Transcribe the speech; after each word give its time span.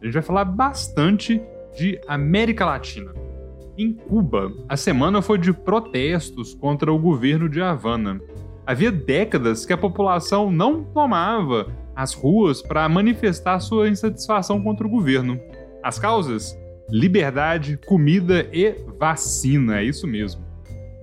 a 0.00 0.04
gente 0.04 0.14
vai 0.14 0.22
falar 0.22 0.44
bastante 0.44 1.40
de 1.76 2.00
América 2.06 2.64
Latina. 2.64 3.12
Em 3.76 3.92
Cuba, 3.92 4.52
a 4.68 4.76
semana 4.76 5.20
foi 5.20 5.38
de 5.38 5.52
protestos 5.52 6.54
contra 6.54 6.92
o 6.92 6.98
governo 6.98 7.48
de 7.48 7.60
Havana. 7.60 8.20
Havia 8.66 8.90
décadas 8.90 9.66
que 9.66 9.72
a 9.72 9.76
população 9.76 10.50
não 10.50 10.82
tomava 10.82 11.68
as 11.94 12.14
ruas 12.14 12.62
para 12.62 12.88
manifestar 12.88 13.60
sua 13.60 13.88
insatisfação 13.88 14.62
contra 14.62 14.86
o 14.86 14.90
governo. 14.90 15.38
As 15.82 15.98
causas? 15.98 16.56
Liberdade, 16.90 17.78
comida 17.86 18.48
e 18.52 18.74
vacina, 18.98 19.80
é 19.80 19.84
isso 19.84 20.06
mesmo. 20.06 20.42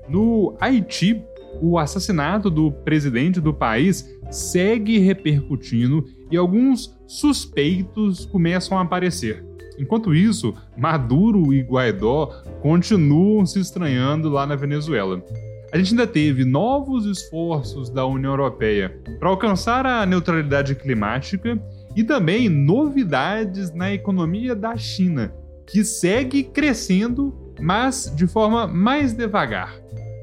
No 0.07 0.55
Haiti, 0.59 1.23
o 1.61 1.77
assassinato 1.77 2.49
do 2.49 2.71
presidente 2.71 3.39
do 3.39 3.53
país 3.53 4.09
segue 4.31 4.97
repercutindo 4.99 6.05
e 6.31 6.37
alguns 6.37 6.95
suspeitos 7.19 8.25
começam 8.25 8.77
a 8.77 8.81
aparecer. 8.81 9.43
Enquanto 9.77 10.13
isso, 10.13 10.53
Maduro 10.77 11.53
e 11.53 11.61
Guaidó 11.61 12.27
continuam 12.61 13.45
se 13.45 13.59
estranhando 13.59 14.29
lá 14.29 14.45
na 14.45 14.55
Venezuela. 14.55 15.23
A 15.71 15.77
gente 15.77 15.91
ainda 15.91 16.05
teve 16.05 16.45
novos 16.45 17.05
esforços 17.05 17.89
da 17.89 18.05
União 18.05 18.31
Europeia 18.31 18.99
para 19.19 19.29
alcançar 19.29 19.85
a 19.85 20.05
neutralidade 20.05 20.75
climática 20.75 21.59
e 21.95 22.03
também 22.03 22.49
novidades 22.49 23.73
na 23.73 23.91
economia 23.91 24.55
da 24.55 24.75
China, 24.77 25.33
que 25.65 25.83
segue 25.83 26.43
crescendo, 26.43 27.33
mas 27.59 28.11
de 28.15 28.27
forma 28.27 28.67
mais 28.67 29.13
devagar. 29.13 29.75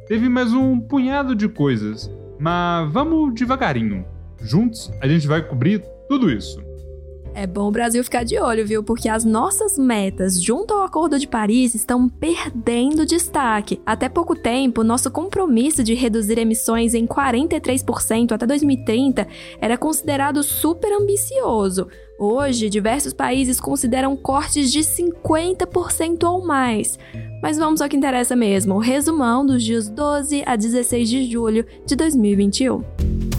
Teve 0.07 0.29
mais 0.29 0.53
um 0.53 0.79
punhado 0.79 1.35
de 1.35 1.49
coisas, 1.49 2.11
mas 2.39 2.93
vamos 2.93 3.35
devagarinho. 3.35 4.05
Juntos 4.41 4.93
a 5.01 5.09
gente 5.09 5.27
vai 5.27 5.43
cobrir 5.43 5.83
tudo 6.09 6.31
isso. 6.31 6.70
É 7.35 7.47
bom 7.47 7.69
o 7.69 7.71
Brasil 7.71 8.03
ficar 8.03 8.25
de 8.25 8.39
olho, 8.39 8.67
viu? 8.67 8.83
Porque 8.83 9.09
as 9.09 9.25
nossas 9.25 9.79
metas 9.79 10.43
junto 10.43 10.75
ao 10.75 10.83
Acordo 10.83 11.19
de 11.19 11.29
Paris 11.29 11.75
estão 11.75 12.09
perdendo 12.09 13.07
destaque. 13.07 13.81
Até 13.87 14.09
pouco 14.09 14.35
tempo, 14.35 14.83
nosso 14.83 15.11
compromisso 15.11 15.83
de 15.83 15.95
reduzir 15.95 16.39
emissões 16.39 16.93
em 16.93 17.07
43% 17.07 18.33
até 18.33 18.47
2030 18.47 19.27
era 19.61 19.79
considerado 19.79 20.43
super 20.43 20.93
ambicioso. 20.93 21.89
Hoje, 22.19 22.69
diversos 22.69 23.15
países 23.15 23.61
consideram 23.61 24.17
cortes 24.17 24.71
de 24.71 24.81
50% 24.81 26.25
ou 26.25 26.45
mais. 26.45 26.99
Mas 27.43 27.57
vamos 27.57 27.81
ao 27.81 27.89
que 27.89 27.97
interessa 27.97 28.37
mesmo: 28.37 28.75
o 28.75 28.79
resumão 28.79 29.47
dos 29.47 29.63
dias 29.63 29.89
12 29.89 30.43
a 30.45 30.57
16 30.57 31.09
de 31.09 31.31
julho 31.31 31.65
de 31.87 31.97
2021. 31.97 33.30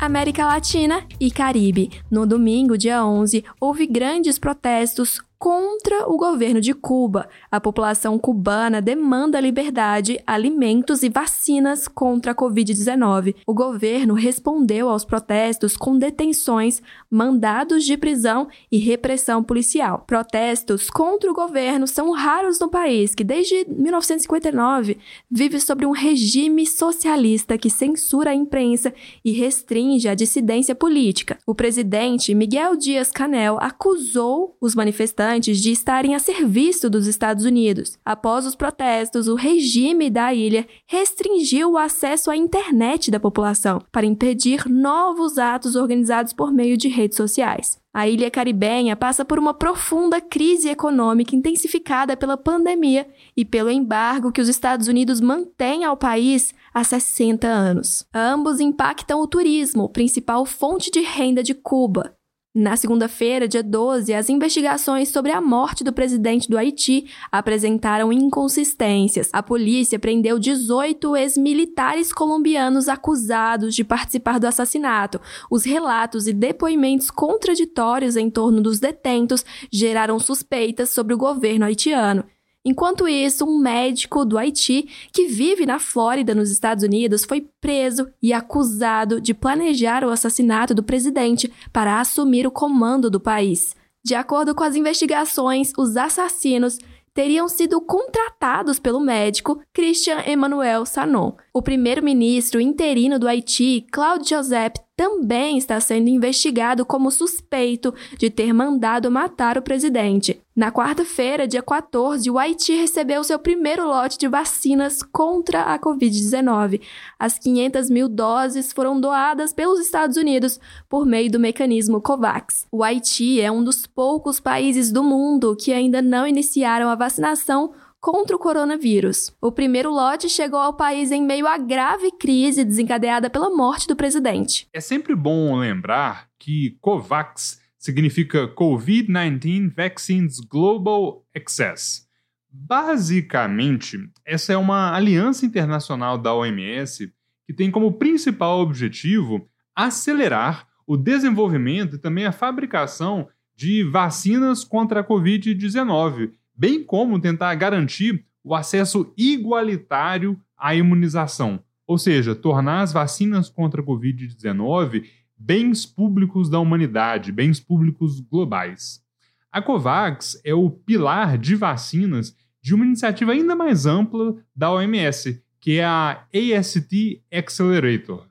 América 0.00 0.46
Latina 0.46 1.04
e 1.20 1.30
Caribe. 1.30 1.90
No 2.10 2.24
domingo, 2.24 2.78
dia 2.78 3.04
11, 3.04 3.44
houve 3.60 3.86
grandes 3.86 4.38
protestos 4.38 5.20
contra 5.40 6.06
o 6.06 6.18
governo 6.18 6.60
de 6.60 6.74
Cuba. 6.74 7.26
A 7.50 7.58
população 7.58 8.18
cubana 8.18 8.82
demanda 8.82 9.40
liberdade, 9.40 10.20
alimentos 10.26 11.02
e 11.02 11.08
vacinas 11.08 11.88
contra 11.88 12.32
a 12.32 12.34
Covid-19. 12.34 13.36
O 13.46 13.54
governo 13.54 14.12
respondeu 14.12 14.90
aos 14.90 15.02
protestos 15.02 15.78
com 15.78 15.96
detenções, 15.96 16.82
mandados 17.10 17.86
de 17.86 17.96
prisão 17.96 18.48
e 18.70 18.76
repressão 18.76 19.42
policial. 19.42 20.04
Protestos 20.06 20.90
contra 20.90 21.30
o 21.30 21.34
governo 21.34 21.86
são 21.86 22.10
raros 22.12 22.60
no 22.60 22.68
país, 22.68 23.14
que 23.14 23.24
desde 23.24 23.64
1959 23.66 24.98
vive 25.30 25.58
sob 25.58 25.86
um 25.86 25.92
regime 25.92 26.66
socialista 26.66 27.56
que 27.56 27.70
censura 27.70 28.32
a 28.32 28.34
imprensa 28.34 28.92
e 29.24 29.32
restringe 29.32 30.06
a 30.06 30.14
dissidência 30.14 30.74
política. 30.74 31.38
O 31.46 31.54
presidente 31.54 32.34
Miguel 32.34 32.76
Dias-Canel 32.76 33.56
acusou 33.58 34.54
os 34.60 34.74
manifestantes 34.74 35.29
de 35.38 35.70
estarem 35.70 36.14
a 36.14 36.18
serviço 36.18 36.90
dos 36.90 37.06
Estados 37.06 37.44
Unidos. 37.44 37.98
Após 38.04 38.46
os 38.46 38.54
protestos, 38.54 39.28
o 39.28 39.34
regime 39.34 40.10
da 40.10 40.34
ilha 40.34 40.66
restringiu 40.86 41.72
o 41.72 41.78
acesso 41.78 42.30
à 42.30 42.36
internet 42.36 43.10
da 43.10 43.20
população 43.20 43.80
para 43.92 44.06
impedir 44.06 44.68
novos 44.68 45.38
atos 45.38 45.76
organizados 45.76 46.32
por 46.32 46.52
meio 46.52 46.76
de 46.76 46.88
redes 46.88 47.16
sociais. 47.16 47.78
A 47.92 48.08
ilha 48.08 48.30
caribenha 48.30 48.94
passa 48.94 49.24
por 49.24 49.38
uma 49.38 49.52
profunda 49.52 50.20
crise 50.20 50.68
econômica 50.68 51.34
intensificada 51.34 52.16
pela 52.16 52.36
pandemia 52.36 53.06
e 53.36 53.44
pelo 53.44 53.68
embargo 53.68 54.30
que 54.30 54.40
os 54.40 54.48
Estados 54.48 54.86
Unidos 54.86 55.20
mantêm 55.20 55.84
ao 55.84 55.96
país 55.96 56.54
há 56.72 56.84
60 56.84 57.48
anos. 57.48 58.06
Ambos 58.14 58.60
impactam 58.60 59.20
o 59.20 59.26
turismo, 59.26 59.88
principal 59.88 60.46
fonte 60.46 60.88
de 60.88 61.00
renda 61.00 61.42
de 61.42 61.52
Cuba. 61.52 62.14
Na 62.52 62.76
segunda-feira, 62.76 63.46
dia 63.46 63.62
12, 63.62 64.12
as 64.12 64.28
investigações 64.28 65.10
sobre 65.10 65.30
a 65.30 65.40
morte 65.40 65.84
do 65.84 65.92
presidente 65.92 66.48
do 66.48 66.58
Haiti 66.58 67.08
apresentaram 67.30 68.12
inconsistências. 68.12 69.30
A 69.32 69.40
polícia 69.40 70.00
prendeu 70.00 70.36
18 70.36 71.14
ex-militares 71.14 72.12
colombianos 72.12 72.88
acusados 72.88 73.72
de 73.72 73.84
participar 73.84 74.40
do 74.40 74.48
assassinato. 74.48 75.20
Os 75.48 75.64
relatos 75.64 76.26
e 76.26 76.32
depoimentos 76.32 77.08
contraditórios 77.08 78.16
em 78.16 78.28
torno 78.28 78.60
dos 78.60 78.80
detentos 78.80 79.44
geraram 79.72 80.18
suspeitas 80.18 80.90
sobre 80.90 81.14
o 81.14 81.18
governo 81.18 81.66
haitiano. 81.66 82.24
Enquanto 82.64 83.08
isso, 83.08 83.46
um 83.46 83.58
médico 83.58 84.24
do 84.24 84.36
Haiti, 84.36 84.86
que 85.12 85.26
vive 85.26 85.64
na 85.64 85.78
Flórida, 85.78 86.34
nos 86.34 86.50
Estados 86.50 86.84
Unidos, 86.84 87.24
foi 87.24 87.48
preso 87.60 88.08
e 88.22 88.32
acusado 88.32 89.20
de 89.20 89.32
planejar 89.32 90.04
o 90.04 90.10
assassinato 90.10 90.74
do 90.74 90.82
presidente 90.82 91.50
para 91.72 92.00
assumir 92.00 92.46
o 92.46 92.50
comando 92.50 93.10
do 93.10 93.18
país. 93.18 93.74
De 94.04 94.14
acordo 94.14 94.54
com 94.54 94.62
as 94.62 94.76
investigações, 94.76 95.72
os 95.76 95.96
assassinos 95.96 96.78
teriam 97.14 97.48
sido 97.48 97.80
contratados 97.80 98.78
pelo 98.78 99.00
médico 99.00 99.60
Christian 99.72 100.22
Emmanuel 100.26 100.86
Sanon. 100.86 101.32
O 101.52 101.62
primeiro-ministro 101.62 102.60
interino 102.60 103.18
do 103.18 103.26
Haiti, 103.26 103.86
Claude 103.90 104.28
Joseph, 104.28 104.74
também 105.00 105.56
está 105.56 105.80
sendo 105.80 106.10
investigado 106.10 106.84
como 106.84 107.10
suspeito 107.10 107.94
de 108.18 108.28
ter 108.28 108.52
mandado 108.52 109.10
matar 109.10 109.56
o 109.56 109.62
presidente. 109.62 110.38
Na 110.54 110.70
quarta-feira, 110.70 111.48
dia 111.48 111.62
14, 111.62 112.30
o 112.30 112.38
Haiti 112.38 112.74
recebeu 112.74 113.24
seu 113.24 113.38
primeiro 113.38 113.86
lote 113.86 114.18
de 114.18 114.28
vacinas 114.28 115.02
contra 115.02 115.62
a 115.62 115.78
Covid-19. 115.78 116.82
As 117.18 117.38
500 117.38 117.88
mil 117.88 118.10
doses 118.10 118.74
foram 118.74 119.00
doadas 119.00 119.54
pelos 119.54 119.80
Estados 119.80 120.18
Unidos 120.18 120.60
por 120.86 121.06
meio 121.06 121.30
do 121.30 121.40
mecanismo 121.40 122.02
COVAX. 122.02 122.66
O 122.70 122.84
Haiti 122.84 123.40
é 123.40 123.50
um 123.50 123.64
dos 123.64 123.86
poucos 123.86 124.38
países 124.38 124.92
do 124.92 125.02
mundo 125.02 125.56
que 125.56 125.72
ainda 125.72 126.02
não 126.02 126.26
iniciaram 126.26 126.90
a 126.90 126.94
vacinação 126.94 127.72
contra 128.00 128.34
o 128.34 128.38
coronavírus. 128.38 129.32
O 129.40 129.52
primeiro 129.52 129.90
lote 129.92 130.28
chegou 130.28 130.58
ao 130.58 130.74
país 130.74 131.12
em 131.12 131.22
meio 131.22 131.46
à 131.46 131.58
grave 131.58 132.10
crise 132.12 132.64
desencadeada 132.64 133.28
pela 133.28 133.50
morte 133.50 133.86
do 133.86 133.94
presidente. 133.94 134.66
É 134.72 134.80
sempre 134.80 135.14
bom 135.14 135.56
lembrar 135.56 136.28
que 136.38 136.78
COVAX 136.80 137.60
significa 137.78 138.48
COVID-19 138.48 139.74
Vaccines 139.74 140.40
Global 140.40 141.24
Access. 141.36 142.08
Basicamente, 142.50 143.98
essa 144.24 144.52
é 144.52 144.56
uma 144.56 144.94
aliança 144.94 145.46
internacional 145.46 146.18
da 146.18 146.34
OMS 146.34 147.12
que 147.46 147.54
tem 147.54 147.70
como 147.70 147.92
principal 147.92 148.60
objetivo 148.60 149.48
acelerar 149.74 150.66
o 150.86 150.96
desenvolvimento 150.96 151.96
e 151.96 151.98
também 151.98 152.24
a 152.24 152.32
fabricação 152.32 153.28
de 153.54 153.84
vacinas 153.84 154.64
contra 154.64 155.00
a 155.00 155.04
Covid-19 155.04 156.32
bem 156.60 156.84
como 156.84 157.18
tentar 157.18 157.54
garantir 157.54 158.22
o 158.44 158.54
acesso 158.54 159.14
igualitário 159.16 160.38
à 160.58 160.74
imunização. 160.74 161.64
ou 161.86 161.98
seja, 161.98 162.36
tornar 162.36 162.82
as 162.82 162.92
vacinas 162.92 163.48
contra 163.48 163.80
a 163.80 163.84
Covid-19 163.84 165.06
bens 165.36 165.84
públicos 165.84 166.48
da 166.48 166.60
humanidade, 166.60 167.32
bens 167.32 167.58
públicos 167.58 168.20
globais. 168.20 169.02
A 169.50 169.60
COVAX 169.60 170.40
é 170.44 170.54
o 170.54 170.70
pilar 170.70 171.36
de 171.36 171.56
vacinas 171.56 172.36
de 172.62 172.74
uma 172.74 172.84
iniciativa 172.84 173.32
ainda 173.32 173.56
mais 173.56 173.86
ampla 173.86 174.36
da 174.54 174.70
OMS, 174.70 175.42
que 175.58 175.78
é 175.78 175.84
a 175.84 176.24
AST 176.32 177.24
Accelerator. 177.32 178.28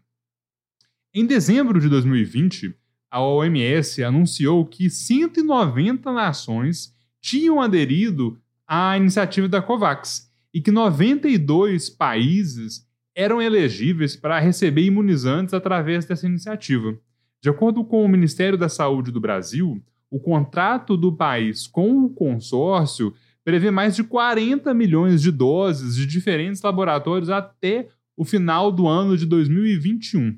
Em 1.13 1.25
dezembro 1.25 1.81
de 1.81 1.89
2020, 1.89 2.73
a 3.11 3.21
OMS 3.21 4.01
anunciou 4.01 4.65
que 4.65 4.89
190 4.89 6.13
nações 6.13 6.97
tinham 7.21 7.61
aderido 7.61 8.39
à 8.67 8.97
iniciativa 8.97 9.47
da 9.47 9.61
COVAX 9.61 10.31
e 10.53 10.61
que 10.61 10.71
92 10.71 11.89
países 11.89 12.87
eram 13.15 13.41
elegíveis 13.41 14.15
para 14.15 14.39
receber 14.39 14.83
imunizantes 14.83 15.53
através 15.53 16.05
dessa 16.05 16.25
iniciativa. 16.25 16.97
De 17.41 17.49
acordo 17.49 17.83
com 17.83 18.03
o 18.03 18.09
Ministério 18.09 18.57
da 18.57 18.69
Saúde 18.69 19.11
do 19.11 19.19
Brasil, 19.19 19.81
o 20.09 20.19
contrato 20.19 20.97
do 20.97 21.15
país 21.15 21.67
com 21.67 22.03
o 22.03 22.09
consórcio 22.09 23.13
prevê 23.43 23.71
mais 23.71 23.95
de 23.95 24.03
40 24.03 24.73
milhões 24.73 25.21
de 25.21 25.31
doses 25.31 25.95
de 25.95 26.05
diferentes 26.05 26.61
laboratórios 26.61 27.29
até 27.29 27.87
o 28.15 28.25
final 28.25 28.71
do 28.71 28.87
ano 28.87 29.17
de 29.17 29.25
2021. 29.25 30.37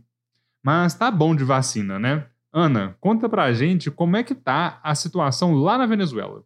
Mas 0.64 0.94
tá 0.94 1.10
bom 1.10 1.36
de 1.36 1.44
vacina, 1.44 1.98
né? 1.98 2.28
Ana, 2.54 2.96
conta 3.00 3.28
pra 3.28 3.52
gente 3.54 3.90
como 3.90 4.18
é 4.18 4.24
que 4.24 4.36
tá 4.36 4.80
a 4.84 4.94
situação 4.94 5.56
lá 5.56 5.78
na 5.78 5.86
Venezuela. 5.86 6.44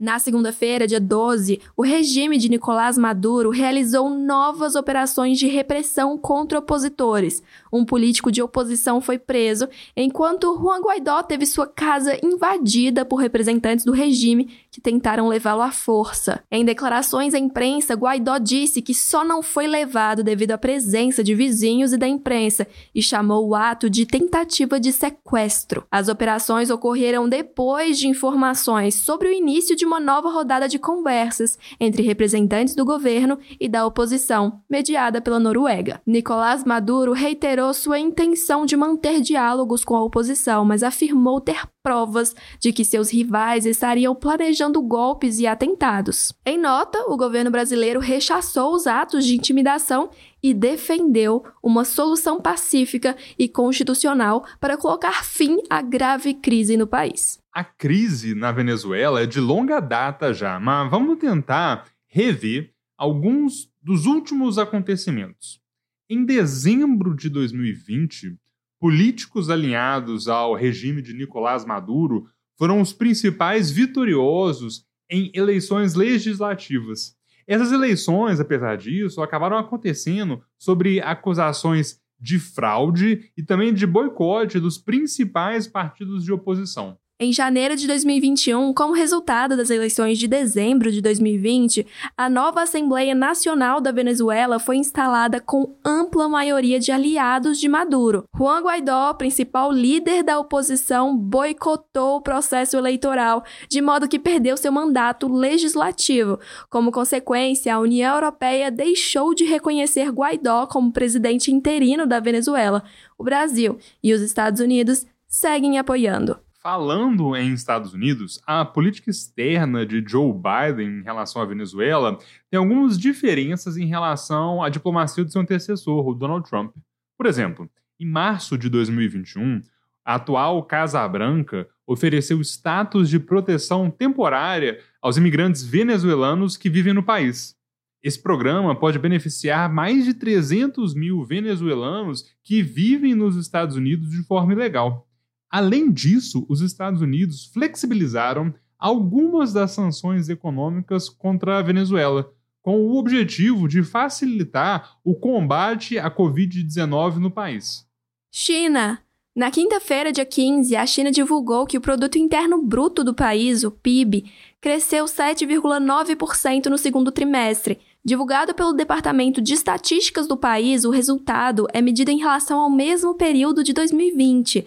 Na 0.00 0.18
segunda-feira, 0.18 0.86
dia 0.86 0.98
12, 0.98 1.60
o 1.76 1.82
regime 1.82 2.38
de 2.38 2.48
Nicolás 2.48 2.96
Maduro 2.96 3.50
realizou 3.50 4.08
novas 4.08 4.74
operações 4.74 5.38
de 5.38 5.46
repressão 5.46 6.16
contra 6.16 6.58
opositores. 6.58 7.42
Um 7.70 7.84
político 7.84 8.32
de 8.32 8.40
oposição 8.40 9.02
foi 9.02 9.18
preso, 9.18 9.68
enquanto 9.94 10.56
Juan 10.58 10.80
Guaidó 10.80 11.22
teve 11.22 11.44
sua 11.44 11.66
casa 11.66 12.18
invadida 12.24 13.04
por 13.04 13.16
representantes 13.16 13.84
do 13.84 13.92
regime 13.92 14.50
que 14.70 14.80
tentaram 14.80 15.28
levá-lo 15.28 15.60
à 15.60 15.70
força. 15.70 16.42
Em 16.50 16.64
declarações 16.64 17.34
à 17.34 17.38
imprensa, 17.38 17.92
Guaidó 17.92 18.38
disse 18.38 18.80
que 18.80 18.94
só 18.94 19.22
não 19.22 19.42
foi 19.42 19.66
levado 19.66 20.24
devido 20.24 20.52
à 20.52 20.58
presença 20.58 21.22
de 21.22 21.34
vizinhos 21.34 21.92
e 21.92 21.98
da 21.98 22.08
imprensa 22.08 22.66
e 22.94 23.02
chamou 23.02 23.48
o 23.48 23.54
ato 23.54 23.90
de 23.90 24.06
tentativa 24.06 24.80
de 24.80 24.92
sequestro. 24.92 25.84
As 25.90 26.08
operações 26.08 26.70
ocorreram 26.70 27.28
depois 27.28 27.98
de 27.98 28.08
informações 28.08 28.94
sobre 28.94 29.28
o 29.28 29.32
início 29.32 29.76
de 29.76 29.89
uma 29.90 29.98
nova 29.98 30.30
rodada 30.30 30.68
de 30.68 30.78
conversas 30.78 31.58
entre 31.80 32.04
representantes 32.04 32.76
do 32.76 32.84
governo 32.84 33.36
e 33.58 33.68
da 33.68 33.84
oposição, 33.84 34.60
mediada 34.70 35.20
pela 35.20 35.40
Noruega. 35.40 36.00
Nicolás 36.06 36.62
Maduro 36.64 37.12
reiterou 37.12 37.74
sua 37.74 37.98
intenção 37.98 38.64
de 38.64 38.76
manter 38.76 39.20
diálogos 39.20 39.84
com 39.84 39.96
a 39.96 40.04
oposição, 40.04 40.64
mas 40.64 40.84
afirmou 40.84 41.40
ter 41.40 41.66
provas 41.82 42.34
de 42.58 42.72
que 42.72 42.84
seus 42.84 43.10
rivais 43.12 43.64
estariam 43.64 44.14
planejando 44.14 44.82
golpes 44.82 45.38
e 45.38 45.46
atentados. 45.46 46.32
Em 46.44 46.58
nota, 46.58 46.98
o 47.08 47.16
governo 47.16 47.50
brasileiro 47.50 48.00
rechaçou 48.00 48.74
os 48.74 48.86
atos 48.86 49.24
de 49.24 49.34
intimidação 49.34 50.10
e 50.42 50.52
defendeu 50.54 51.44
uma 51.62 51.84
solução 51.84 52.40
pacífica 52.40 53.16
e 53.38 53.48
constitucional 53.48 54.44
para 54.60 54.76
colocar 54.76 55.24
fim 55.24 55.58
à 55.68 55.82
grave 55.82 56.34
crise 56.34 56.76
no 56.76 56.86
país. 56.86 57.38
A 57.52 57.64
crise 57.64 58.34
na 58.34 58.52
Venezuela 58.52 59.22
é 59.22 59.26
de 59.26 59.40
longa 59.40 59.80
data 59.80 60.32
já, 60.32 60.60
mas 60.60 60.90
vamos 60.90 61.18
tentar 61.18 61.86
rever 62.06 62.72
alguns 62.96 63.70
dos 63.82 64.06
últimos 64.06 64.58
acontecimentos. 64.58 65.60
Em 66.08 66.24
dezembro 66.24 67.14
de 67.14 67.28
2020, 67.28 68.36
políticos 68.80 69.50
alinhados 69.50 70.26
ao 70.26 70.54
regime 70.54 71.02
de 71.02 71.12
Nicolás 71.12 71.64
Maduro 71.66 72.26
foram 72.56 72.80
os 72.80 72.92
principais 72.92 73.70
vitoriosos 73.70 74.84
em 75.08 75.30
eleições 75.34 75.94
legislativas. 75.94 77.14
Essas 77.46 77.72
eleições, 77.72 78.40
apesar 78.40 78.76
disso, 78.76 79.22
acabaram 79.22 79.58
acontecendo 79.58 80.42
sobre 80.58 81.00
acusações 81.00 82.00
de 82.18 82.38
fraude 82.38 83.30
e 83.36 83.42
também 83.42 83.74
de 83.74 83.86
boicote 83.86 84.60
dos 84.60 84.78
principais 84.78 85.66
partidos 85.66 86.24
de 86.24 86.32
oposição. 86.32 86.98
Em 87.22 87.34
janeiro 87.34 87.76
de 87.76 87.86
2021, 87.86 88.72
como 88.72 88.94
resultado 88.94 89.54
das 89.54 89.68
eleições 89.68 90.18
de 90.18 90.26
dezembro 90.26 90.90
de 90.90 91.02
2020, 91.02 91.86
a 92.16 92.30
nova 92.30 92.62
Assembleia 92.62 93.14
Nacional 93.14 93.78
da 93.78 93.92
Venezuela 93.92 94.58
foi 94.58 94.78
instalada 94.78 95.38
com 95.38 95.76
ampla 95.84 96.30
maioria 96.30 96.80
de 96.80 96.90
aliados 96.90 97.60
de 97.60 97.68
Maduro. 97.68 98.24
Juan 98.34 98.62
Guaidó, 98.62 99.12
principal 99.12 99.70
líder 99.70 100.22
da 100.22 100.38
oposição, 100.38 101.14
boicotou 101.14 102.16
o 102.16 102.22
processo 102.22 102.78
eleitoral, 102.78 103.44
de 103.68 103.82
modo 103.82 104.08
que 104.08 104.18
perdeu 104.18 104.56
seu 104.56 104.72
mandato 104.72 105.28
legislativo. 105.28 106.40
Como 106.70 106.90
consequência, 106.90 107.74
a 107.74 107.80
União 107.80 108.14
Europeia 108.14 108.70
deixou 108.70 109.34
de 109.34 109.44
reconhecer 109.44 110.10
Guaidó 110.10 110.66
como 110.66 110.90
presidente 110.90 111.52
interino 111.52 112.06
da 112.06 112.18
Venezuela. 112.18 112.82
O 113.18 113.22
Brasil 113.22 113.76
e 114.02 114.14
os 114.14 114.22
Estados 114.22 114.62
Unidos 114.62 115.04
seguem 115.28 115.78
apoiando. 115.78 116.40
Falando 116.62 117.34
em 117.34 117.54
Estados 117.54 117.94
Unidos, 117.94 118.38
a 118.46 118.66
política 118.66 119.10
externa 119.10 119.86
de 119.86 120.04
Joe 120.06 120.30
Biden 120.30 120.98
em 120.98 121.02
relação 121.02 121.40
à 121.40 121.46
Venezuela 121.46 122.18
tem 122.50 122.58
algumas 122.58 122.98
diferenças 122.98 123.78
em 123.78 123.86
relação 123.86 124.62
à 124.62 124.68
diplomacia 124.68 125.24
do 125.24 125.32
seu 125.32 125.40
antecessor, 125.40 126.06
o 126.06 126.14
Donald 126.14 126.46
Trump. 126.46 126.76
Por 127.16 127.24
exemplo, 127.24 127.66
em 127.98 128.04
março 128.04 128.58
de 128.58 128.68
2021, 128.68 129.62
a 130.04 130.16
atual 130.16 130.62
Casa 130.64 131.08
Branca 131.08 131.66
ofereceu 131.86 132.38
status 132.42 133.08
de 133.08 133.18
proteção 133.18 133.90
temporária 133.90 134.80
aos 135.00 135.16
imigrantes 135.16 135.62
venezuelanos 135.62 136.58
que 136.58 136.68
vivem 136.68 136.92
no 136.92 137.02
país. 137.02 137.56
Esse 138.02 138.22
programa 138.22 138.78
pode 138.78 138.98
beneficiar 138.98 139.72
mais 139.72 140.04
de 140.04 140.12
300 140.12 140.92
mil 140.94 141.24
venezuelanos 141.24 142.26
que 142.44 142.62
vivem 142.62 143.14
nos 143.14 143.36
Estados 143.36 143.76
Unidos 143.76 144.10
de 144.10 144.22
forma 144.24 144.52
ilegal. 144.52 145.09
Além 145.50 145.90
disso, 145.90 146.46
os 146.48 146.60
Estados 146.60 147.02
Unidos 147.02 147.46
flexibilizaram 147.52 148.54
algumas 148.78 149.52
das 149.52 149.72
sanções 149.72 150.28
econômicas 150.28 151.08
contra 151.08 151.58
a 151.58 151.62
Venezuela, 151.62 152.32
com 152.62 152.80
o 152.80 152.96
objetivo 152.96 153.66
de 153.66 153.82
facilitar 153.82 154.96
o 155.04 155.14
combate 155.14 155.98
à 155.98 156.10
Covid-19 156.10 157.16
no 157.16 157.30
país. 157.30 157.84
China. 158.32 159.00
Na 159.34 159.50
quinta-feira, 159.50 160.12
dia 160.12 160.24
15, 160.24 160.74
a 160.76 160.84
China 160.84 161.10
divulgou 161.10 161.64
que 161.64 161.78
o 161.78 161.80
produto 161.80 162.18
interno 162.18 162.62
bruto 162.62 163.02
do 163.02 163.14
país, 163.14 163.62
o 163.64 163.70
PIB, 163.70 164.24
cresceu 164.60 165.04
7,9% 165.04 166.66
no 166.66 166.76
segundo 166.76 167.12
trimestre. 167.12 167.78
Divulgado 168.04 168.54
pelo 168.54 168.72
Departamento 168.72 169.40
de 169.40 169.54
Estatísticas 169.54 170.26
do 170.26 170.36
país, 170.36 170.84
o 170.84 170.90
resultado 170.90 171.66
é 171.72 171.80
medido 171.80 172.10
em 172.10 172.18
relação 172.18 172.58
ao 172.58 172.70
mesmo 172.70 173.14
período 173.14 173.62
de 173.62 173.72
2020 173.72 174.66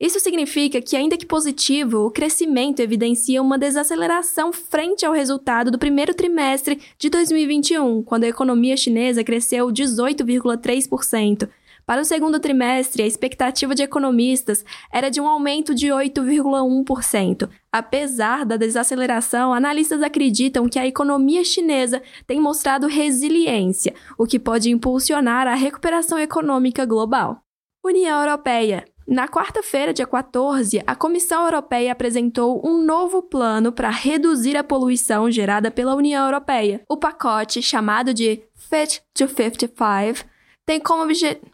isso 0.00 0.18
significa 0.18 0.80
que, 0.80 0.96
ainda 0.96 1.18
que 1.18 1.26
positivo, 1.26 2.06
o 2.06 2.10
crescimento 2.10 2.80
evidencia 2.80 3.42
uma 3.42 3.58
desaceleração 3.58 4.50
frente 4.50 5.04
ao 5.04 5.12
resultado 5.12 5.70
do 5.70 5.78
primeiro 5.78 6.14
trimestre 6.14 6.80
de 6.98 7.10
2021, 7.10 8.02
quando 8.02 8.24
a 8.24 8.28
economia 8.28 8.78
chinesa 8.78 9.22
cresceu 9.22 9.66
18,3%. 9.66 11.50
Para 11.84 12.00
o 12.00 12.04
segundo 12.04 12.40
trimestre, 12.40 13.02
a 13.02 13.06
expectativa 13.06 13.74
de 13.74 13.82
economistas 13.82 14.64
era 14.90 15.10
de 15.10 15.20
um 15.20 15.26
aumento 15.26 15.74
de 15.74 15.88
8,1%. 15.88 17.50
Apesar 17.70 18.46
da 18.46 18.56
desaceleração, 18.56 19.52
analistas 19.52 20.00
acreditam 20.02 20.68
que 20.68 20.78
a 20.78 20.86
economia 20.86 21.44
chinesa 21.44 22.00
tem 22.26 22.40
mostrado 22.40 22.86
resiliência, 22.86 23.92
o 24.16 24.24
que 24.24 24.38
pode 24.38 24.70
impulsionar 24.70 25.46
a 25.46 25.54
recuperação 25.54 26.18
econômica 26.18 26.86
global. 26.86 27.42
União 27.84 28.20
Europeia. 28.20 28.84
Na 29.10 29.26
quarta-feira, 29.26 29.92
dia 29.92 30.06
14, 30.06 30.84
a 30.86 30.94
Comissão 30.94 31.42
Europeia 31.42 31.90
apresentou 31.90 32.64
um 32.64 32.80
novo 32.80 33.20
plano 33.20 33.72
para 33.72 33.90
reduzir 33.90 34.56
a 34.56 34.62
poluição 34.62 35.28
gerada 35.28 35.68
pela 35.68 35.96
União 35.96 36.24
Europeia. 36.26 36.80
O 36.88 36.96
pacote, 36.96 37.60
chamado 37.60 38.14
de 38.14 38.40
Fit 38.54 39.02
to 39.12 39.26
55, 39.26 40.24
tem 40.64 40.78
como 40.78 41.02
objetivo. 41.02 41.44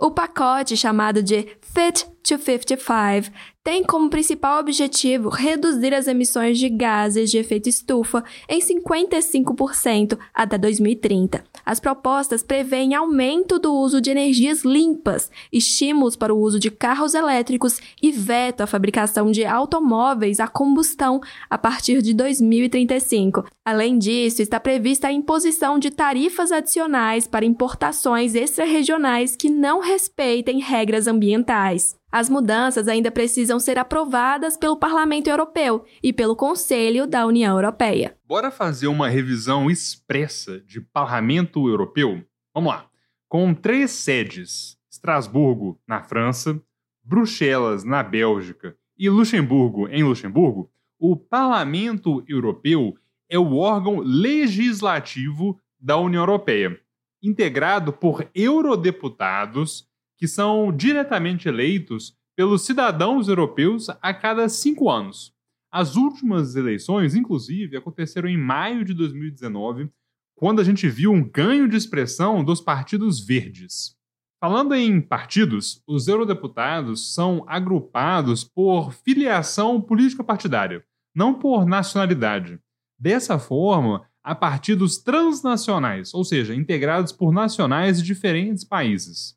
O 0.00 0.12
pacote 0.12 0.76
chamado 0.76 1.20
de 1.20 1.58
Fit 1.62 2.06
to 2.22 2.38
55 2.38 3.32
tem 3.64 3.82
como 3.82 4.10
principal 4.10 4.60
objetivo 4.60 5.30
reduzir 5.30 5.94
as 5.94 6.06
emissões 6.06 6.58
de 6.58 6.68
gases 6.68 7.30
de 7.30 7.38
efeito 7.38 7.66
estufa 7.66 8.22
em 8.46 8.60
55% 8.60 10.18
até 10.34 10.58
2030. 10.58 11.42
As 11.64 11.80
propostas 11.80 12.42
prevêem 12.42 12.94
aumento 12.94 13.58
do 13.58 13.72
uso 13.72 14.02
de 14.02 14.10
energias 14.10 14.64
limpas, 14.66 15.30
estímulos 15.50 16.14
para 16.14 16.34
o 16.34 16.38
uso 16.38 16.60
de 16.60 16.70
carros 16.70 17.14
elétricos 17.14 17.80
e 18.02 18.12
veto 18.12 18.60
à 18.60 18.66
fabricação 18.66 19.32
de 19.32 19.46
automóveis 19.46 20.40
a 20.40 20.46
combustão 20.46 21.22
a 21.48 21.56
partir 21.56 22.02
de 22.02 22.12
2035. 22.12 23.46
Além 23.64 23.98
disso, 23.98 24.42
está 24.42 24.60
prevista 24.60 25.08
a 25.08 25.12
imposição 25.12 25.78
de 25.78 25.90
tarifas 25.90 26.52
adicionais 26.52 27.26
para 27.26 27.46
importações 27.46 28.34
extra-regionais 28.34 29.34
que 29.34 29.48
não 29.48 29.80
respeitem 29.80 30.60
regras 30.60 31.06
ambientais. 31.06 31.96
As 32.14 32.30
mudanças 32.30 32.86
ainda 32.86 33.10
precisam 33.10 33.58
ser 33.58 33.76
aprovadas 33.76 34.56
pelo 34.56 34.76
Parlamento 34.76 35.26
Europeu 35.26 35.84
e 36.00 36.12
pelo 36.12 36.36
Conselho 36.36 37.08
da 37.08 37.26
União 37.26 37.56
Europeia. 37.56 38.16
Bora 38.24 38.52
fazer 38.52 38.86
uma 38.86 39.08
revisão 39.08 39.68
expressa 39.68 40.60
de 40.60 40.80
Parlamento 40.80 41.68
Europeu? 41.68 42.24
Vamos 42.54 42.72
lá. 42.72 42.86
Com 43.28 43.52
três 43.52 43.90
sedes: 43.90 44.78
Estrasburgo, 44.88 45.76
na 45.88 46.04
França, 46.04 46.62
Bruxelas, 47.02 47.82
na 47.82 48.00
Bélgica 48.00 48.76
e 48.96 49.10
Luxemburgo, 49.10 49.88
em 49.88 50.04
Luxemburgo, 50.04 50.70
o 50.96 51.16
Parlamento 51.16 52.22
Europeu 52.28 52.94
é 53.28 53.40
o 53.40 53.56
órgão 53.56 53.98
legislativo 53.98 55.58
da 55.80 55.96
União 55.96 56.22
Europeia, 56.22 56.80
integrado 57.20 57.92
por 57.92 58.24
eurodeputados 58.32 59.92
que 60.24 60.28
são 60.28 60.74
diretamente 60.74 61.48
eleitos 61.48 62.16
pelos 62.34 62.64
cidadãos 62.64 63.28
europeus 63.28 63.90
a 64.00 64.14
cada 64.14 64.48
cinco 64.48 64.88
anos. 64.88 65.34
As 65.70 65.96
últimas 65.96 66.56
eleições, 66.56 67.14
inclusive, 67.14 67.76
aconteceram 67.76 68.26
em 68.26 68.38
maio 68.38 68.86
de 68.86 68.94
2019, 68.94 69.90
quando 70.34 70.62
a 70.62 70.64
gente 70.64 70.88
viu 70.88 71.12
um 71.12 71.22
ganho 71.22 71.68
de 71.68 71.76
expressão 71.76 72.42
dos 72.42 72.58
partidos 72.58 73.20
verdes. 73.20 73.94
Falando 74.40 74.74
em 74.74 74.98
partidos, 74.98 75.82
os 75.86 76.08
eurodeputados 76.08 77.12
são 77.12 77.44
agrupados 77.46 78.44
por 78.44 78.94
filiação 78.94 79.78
política 79.78 80.24
partidária, 80.24 80.82
não 81.14 81.34
por 81.34 81.66
nacionalidade. 81.66 82.58
Dessa 82.98 83.38
forma, 83.38 84.08
há 84.24 84.34
partidos 84.34 84.96
transnacionais, 84.96 86.14
ou 86.14 86.24
seja, 86.24 86.54
integrados 86.54 87.12
por 87.12 87.30
nacionais 87.30 87.98
de 87.98 88.04
diferentes 88.04 88.64
países. 88.64 89.36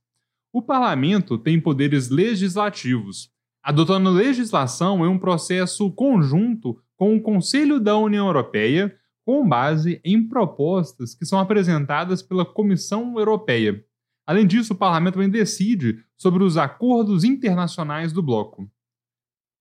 O 0.51 0.61
parlamento 0.61 1.37
tem 1.37 1.59
poderes 1.59 2.09
legislativos. 2.09 3.29
Adotando 3.61 4.09
legislação 4.09 5.03
é 5.03 5.09
um 5.09 5.19
processo 5.19 5.91
conjunto 5.91 6.81
com 6.95 7.15
o 7.15 7.21
Conselho 7.21 7.79
da 7.79 7.97
União 7.97 8.27
Europeia, 8.27 8.95
com 9.25 9.47
base 9.47 9.99
em 10.05 10.25
propostas 10.25 11.13
que 11.13 11.25
são 11.25 11.37
apresentadas 11.37 12.21
pela 12.21 12.45
Comissão 12.45 13.19
Europeia. 13.19 13.83
Além 14.25 14.47
disso, 14.47 14.73
o 14.73 14.77
parlamento 14.77 15.15
também 15.15 15.29
decide 15.29 15.99
sobre 16.17 16.43
os 16.43 16.57
acordos 16.57 17.23
internacionais 17.23 18.13
do 18.13 18.23
bloco. 18.23 18.69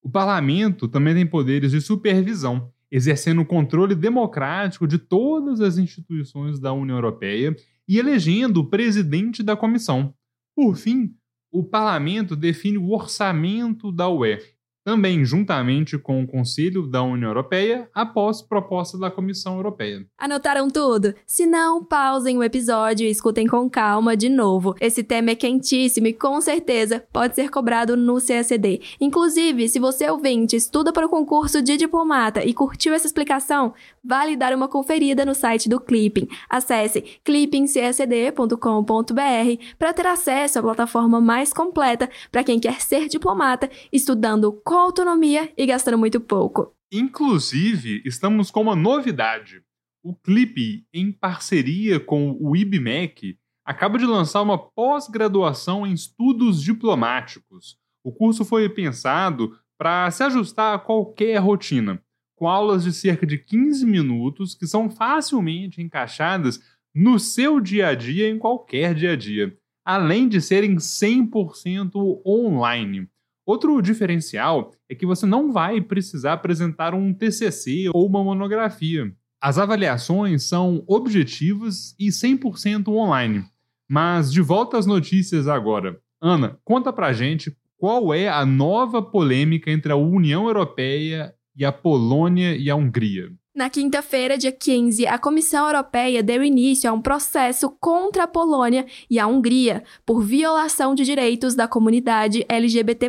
O 0.02 0.08
parlamento 0.08 0.86
também 0.86 1.14
tem 1.14 1.26
poderes 1.26 1.72
de 1.72 1.80
supervisão, 1.80 2.72
exercendo 2.90 3.40
o 3.40 3.46
controle 3.46 3.96
democrático 3.96 4.86
de 4.86 4.98
todas 4.98 5.60
as 5.60 5.78
instituições 5.78 6.60
da 6.60 6.72
União 6.72 6.96
Europeia 6.96 7.56
e 7.88 7.98
elegendo 7.98 8.60
o 8.60 8.70
presidente 8.70 9.42
da 9.42 9.56
comissão. 9.56 10.14
Por 10.56 10.74
fim, 10.76 11.14
o 11.52 11.62
parlamento 11.62 12.34
define 12.34 12.78
o 12.78 12.90
orçamento 12.90 13.92
da 13.92 14.08
UE, 14.08 14.38
também 14.86 15.24
juntamente 15.24 15.98
com 15.98 16.22
o 16.22 16.26
Conselho 16.28 16.86
da 16.86 17.02
União 17.02 17.30
Europeia, 17.30 17.90
após 17.92 18.40
proposta 18.40 18.96
da 18.96 19.10
Comissão 19.10 19.56
Europeia. 19.56 20.06
Anotaram 20.16 20.70
tudo? 20.70 21.12
Se 21.26 21.44
não, 21.44 21.82
pausem 21.82 22.38
o 22.38 22.42
episódio 22.44 23.04
e 23.04 23.10
escutem 23.10 23.48
com 23.48 23.68
calma 23.68 24.16
de 24.16 24.28
novo. 24.28 24.76
Esse 24.80 25.02
tema 25.02 25.30
é 25.30 25.34
quentíssimo 25.34 26.06
e 26.06 26.12
com 26.12 26.40
certeza 26.40 27.02
pode 27.12 27.34
ser 27.34 27.50
cobrado 27.50 27.96
no 27.96 28.18
CSD. 28.18 28.80
Inclusive, 29.00 29.68
se 29.68 29.80
você 29.80 30.08
ouvinte 30.08 30.54
estuda 30.54 30.92
para 30.92 31.06
o 31.06 31.10
concurso 31.10 31.60
de 31.60 31.76
diplomata 31.76 32.44
e 32.44 32.54
curtiu 32.54 32.94
essa 32.94 33.08
explicação, 33.08 33.74
vale 34.04 34.36
dar 34.36 34.54
uma 34.54 34.68
conferida 34.68 35.24
no 35.24 35.34
site 35.34 35.68
do 35.68 35.80
Clipping. 35.80 36.28
Acesse 36.48 37.02
clippingcsd.com.br 37.24 39.64
para 39.76 39.92
ter 39.92 40.06
acesso 40.06 40.60
à 40.60 40.62
plataforma 40.62 41.20
mais 41.20 41.52
completa 41.52 42.08
para 42.30 42.44
quem 42.44 42.60
quer 42.60 42.80
ser 42.80 43.08
diplomata 43.08 43.68
estudando 43.92 44.52
com 44.64 44.75
com 44.76 44.80
autonomia 44.80 45.50
e 45.56 45.64
gastando 45.64 45.96
muito 45.96 46.20
pouco. 46.20 46.74
Inclusive, 46.92 48.02
estamos 48.04 48.50
com 48.50 48.60
uma 48.60 48.76
novidade. 48.76 49.62
O 50.04 50.14
Clipe, 50.14 50.86
em 50.92 51.10
parceria 51.10 51.98
com 51.98 52.36
o 52.38 52.54
IBMEC, 52.54 53.38
acaba 53.64 53.98
de 53.98 54.04
lançar 54.04 54.42
uma 54.42 54.58
pós-graduação 54.58 55.86
em 55.86 55.94
estudos 55.94 56.62
diplomáticos. 56.62 57.78
O 58.04 58.12
curso 58.12 58.44
foi 58.44 58.68
pensado 58.68 59.58
para 59.78 60.10
se 60.10 60.22
ajustar 60.22 60.74
a 60.74 60.78
qualquer 60.78 61.38
rotina, 61.38 61.98
com 62.36 62.46
aulas 62.46 62.84
de 62.84 62.92
cerca 62.92 63.26
de 63.26 63.38
15 63.38 63.86
minutos 63.86 64.54
que 64.54 64.66
são 64.66 64.90
facilmente 64.90 65.80
encaixadas 65.80 66.60
no 66.94 67.18
seu 67.18 67.60
dia 67.60 67.88
a 67.88 67.94
dia 67.94 68.28
em 68.28 68.38
qualquer 68.38 68.94
dia 68.94 69.12
a 69.12 69.16
dia, 69.16 69.56
além 69.82 70.28
de 70.28 70.38
serem 70.42 70.76
100% 70.76 72.20
online. 72.26 73.08
Outro 73.46 73.80
diferencial 73.80 74.72
é 74.88 74.94
que 74.94 75.06
você 75.06 75.24
não 75.24 75.52
vai 75.52 75.80
precisar 75.80 76.32
apresentar 76.32 76.94
um 76.94 77.14
TCC 77.14 77.88
ou 77.94 78.04
uma 78.04 78.24
monografia. 78.24 79.14
As 79.40 79.56
avaliações 79.56 80.42
são 80.42 80.82
objetivas 80.88 81.94
e 81.96 82.08
100% 82.08 82.88
online. 82.88 83.44
Mas 83.88 84.32
de 84.32 84.40
volta 84.40 84.76
às 84.76 84.84
notícias 84.84 85.46
agora. 85.46 85.96
Ana, 86.20 86.58
conta 86.64 86.92
pra 86.92 87.12
gente 87.12 87.56
qual 87.78 88.12
é 88.12 88.28
a 88.28 88.44
nova 88.44 89.00
polêmica 89.00 89.70
entre 89.70 89.92
a 89.92 89.96
União 89.96 90.48
Europeia 90.48 91.32
e 91.54 91.64
a 91.64 91.70
Polônia 91.70 92.56
e 92.56 92.68
a 92.68 92.74
Hungria. 92.74 93.30
Na 93.56 93.70
quinta-feira, 93.70 94.36
dia 94.36 94.52
15, 94.52 95.06
a 95.06 95.16
Comissão 95.16 95.64
Europeia 95.64 96.22
deu 96.22 96.44
início 96.44 96.90
a 96.90 96.92
um 96.92 97.00
processo 97.00 97.70
contra 97.80 98.24
a 98.24 98.28
Polônia 98.28 98.84
e 99.08 99.18
a 99.18 99.26
Hungria 99.26 99.82
por 100.04 100.20
violação 100.20 100.94
de 100.94 101.04
direitos 101.04 101.54
da 101.54 101.66
comunidade 101.66 102.44
LGBT. 102.50 103.08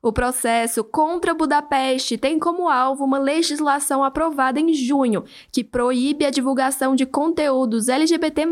O 0.00 0.12
processo 0.12 0.84
contra 0.84 1.34
Budapeste 1.34 2.16
tem 2.16 2.38
como 2.38 2.68
alvo 2.68 3.04
uma 3.04 3.18
legislação 3.18 4.04
aprovada 4.04 4.60
em 4.60 4.72
junho 4.72 5.24
que 5.50 5.64
proíbe 5.64 6.24
a 6.24 6.30
divulgação 6.30 6.94
de 6.94 7.04
conteúdos 7.04 7.88
LGBT+, 7.88 8.46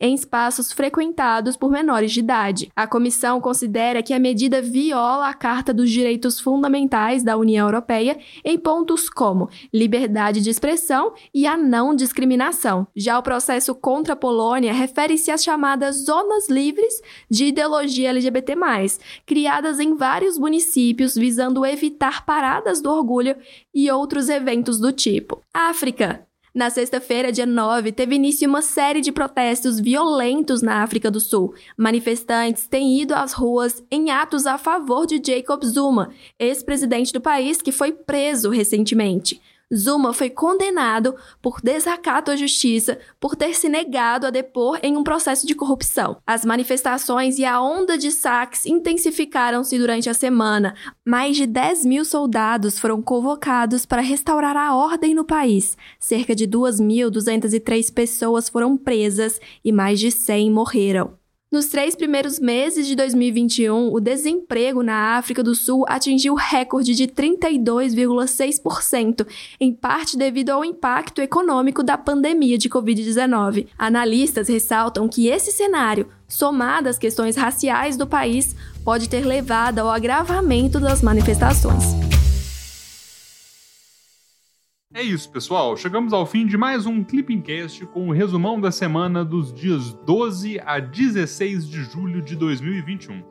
em 0.00 0.14
espaços 0.14 0.72
frequentados 0.72 1.54
por 1.54 1.70
menores 1.70 2.12
de 2.12 2.20
idade. 2.20 2.72
A 2.74 2.86
comissão 2.86 3.42
considera 3.42 4.02
que 4.02 4.14
a 4.14 4.18
medida 4.18 4.62
viola 4.62 5.28
a 5.28 5.34
Carta 5.34 5.74
dos 5.74 5.90
Direitos 5.90 6.40
Fundamentais 6.40 7.22
da 7.22 7.36
União 7.36 7.66
Europeia 7.66 8.18
em 8.42 8.58
pontos 8.58 9.10
como 9.10 9.50
liberdade 9.74 10.40
de 10.40 10.48
expressão 10.48 11.12
e 11.34 11.46
a 11.46 11.58
não 11.58 11.94
discriminação. 11.94 12.86
Já 12.96 13.18
o 13.18 13.22
processo 13.22 13.74
contra 13.74 14.14
a 14.14 14.16
Polônia 14.16 14.72
refere-se 14.72 15.30
às 15.30 15.44
chamadas 15.44 16.06
zonas 16.06 16.48
livres 16.48 17.02
de 17.28 17.44
ideologia 17.44 18.08
LGBT+, 18.08 18.54
criadas 19.26 19.78
em 19.78 19.94
vários 19.94 20.38
municípios 20.38 20.69
municípios 20.70 21.14
visando 21.14 21.66
evitar 21.66 22.24
paradas 22.24 22.80
do 22.80 22.90
orgulho 22.90 23.36
e 23.74 23.90
outros 23.90 24.28
eventos 24.28 24.78
do 24.78 24.92
tipo. 24.92 25.42
África. 25.52 26.24
Na 26.52 26.68
sexta-feira, 26.68 27.30
dia 27.30 27.46
9, 27.46 27.92
teve 27.92 28.16
início 28.16 28.48
uma 28.48 28.60
série 28.60 29.00
de 29.00 29.12
protestos 29.12 29.78
violentos 29.78 30.62
na 30.62 30.82
África 30.82 31.08
do 31.08 31.20
Sul. 31.20 31.54
Manifestantes 31.76 32.66
têm 32.66 33.00
ido 33.00 33.14
às 33.14 33.32
ruas 33.32 33.84
em 33.90 34.10
atos 34.10 34.46
a 34.46 34.58
favor 34.58 35.06
de 35.06 35.20
Jacob 35.24 35.62
Zuma, 35.64 36.10
ex-presidente 36.38 37.12
do 37.12 37.20
país 37.20 37.62
que 37.62 37.70
foi 37.70 37.92
preso 37.92 38.50
recentemente. 38.50 39.40
Zuma 39.74 40.12
foi 40.12 40.28
condenado 40.28 41.14
por 41.40 41.60
desacato 41.60 42.30
à 42.30 42.36
justiça 42.36 42.98
por 43.20 43.36
ter 43.36 43.54
se 43.54 43.68
negado 43.68 44.26
a 44.26 44.30
depor 44.30 44.80
em 44.82 44.96
um 44.96 45.04
processo 45.04 45.46
de 45.46 45.54
corrupção. 45.54 46.16
As 46.26 46.44
manifestações 46.44 47.38
e 47.38 47.44
a 47.44 47.62
onda 47.62 47.96
de 47.96 48.10
saques 48.10 48.66
intensificaram-se 48.66 49.78
durante 49.78 50.10
a 50.10 50.14
semana. 50.14 50.74
Mais 51.06 51.36
de 51.36 51.46
10 51.46 51.84
mil 51.84 52.04
soldados 52.04 52.78
foram 52.80 53.00
convocados 53.00 53.86
para 53.86 54.02
restaurar 54.02 54.56
a 54.56 54.74
ordem 54.74 55.14
no 55.14 55.24
país. 55.24 55.76
Cerca 56.00 56.34
de 56.34 56.48
2.203 56.48 57.94
pessoas 57.94 58.48
foram 58.48 58.76
presas 58.76 59.40
e 59.64 59.70
mais 59.70 60.00
de 60.00 60.10
100 60.10 60.50
morreram. 60.50 61.19
Nos 61.50 61.66
três 61.66 61.96
primeiros 61.96 62.38
meses 62.38 62.86
de 62.86 62.94
2021, 62.94 63.92
o 63.92 63.98
desemprego 63.98 64.84
na 64.84 65.16
África 65.16 65.42
do 65.42 65.52
Sul 65.52 65.84
atingiu 65.88 66.36
recorde 66.36 66.94
de 66.94 67.08
32,6%, 67.08 69.26
em 69.58 69.74
parte 69.74 70.16
devido 70.16 70.50
ao 70.50 70.64
impacto 70.64 71.20
econômico 71.20 71.82
da 71.82 71.98
pandemia 71.98 72.56
de 72.56 72.68
Covid-19. 72.68 73.66
Analistas 73.76 74.48
ressaltam 74.48 75.08
que 75.08 75.26
esse 75.26 75.50
cenário, 75.50 76.06
somado 76.28 76.88
às 76.88 76.98
questões 76.98 77.34
raciais 77.34 77.96
do 77.96 78.06
país, 78.06 78.54
pode 78.84 79.08
ter 79.08 79.26
levado 79.26 79.80
ao 79.80 79.90
agravamento 79.90 80.78
das 80.78 81.02
manifestações. 81.02 82.19
É 84.92 85.02
isso, 85.02 85.30
pessoal. 85.30 85.76
Chegamos 85.76 86.12
ao 86.12 86.26
fim 86.26 86.44
de 86.44 86.58
mais 86.58 86.84
um 86.84 87.04
Clippingcast 87.04 87.86
com 87.86 88.08
o 88.08 88.12
resumão 88.12 88.60
da 88.60 88.72
semana 88.72 89.24
dos 89.24 89.52
dias 89.52 89.92
12 90.04 90.60
a 90.66 90.80
16 90.80 91.68
de 91.68 91.84
julho 91.84 92.20
de 92.20 92.34
2021. 92.34 93.22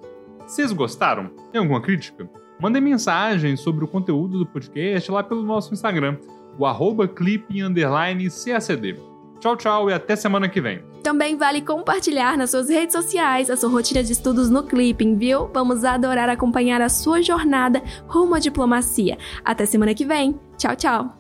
Vocês 0.48 0.72
gostaram? 0.72 1.30
Tem 1.52 1.60
alguma 1.60 1.82
crítica? 1.82 2.30
Mandem 2.62 2.82
mensagem 2.82 3.58
sobre 3.58 3.84
o 3.84 3.90
conteúdo 3.90 4.40
do 4.40 4.46
podcast 4.46 5.12
lá 5.12 5.22
pelo 5.22 5.44
nosso 5.44 5.74
Instagram, 5.74 6.18
o 6.58 6.66
arroba 6.66 7.10
clipping_cacd. 7.10 8.96
Tchau, 9.42 9.58
tchau 9.58 9.90
e 9.90 9.94
até 9.94 10.16
semana 10.16 10.48
que 10.48 10.62
vem. 10.62 10.82
Também 11.04 11.36
vale 11.36 11.62
compartilhar 11.62 12.38
nas 12.38 12.52
suas 12.52 12.70
redes 12.70 12.96
sociais 12.96 13.50
a 13.50 13.58
sua 13.58 13.70
rotina 13.70 14.02
de 14.02 14.14
estudos 14.14 14.50
no 14.50 14.64
Clipping, 14.64 15.18
viu? 15.18 15.50
Vamos 15.54 15.84
adorar 15.84 16.30
acompanhar 16.30 16.82
a 16.82 16.88
sua 16.88 17.22
jornada 17.22 17.84
rumo 18.08 18.36
à 18.36 18.40
diplomacia. 18.40 19.18
Até 19.44 19.66
semana 19.66 19.94
que 19.94 20.06
vem. 20.06 20.40
Tchau, 20.58 20.76
tchau. 20.78 21.20